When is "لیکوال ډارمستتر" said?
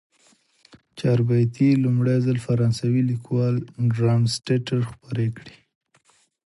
3.11-4.79